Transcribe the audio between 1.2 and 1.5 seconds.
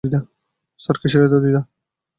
এত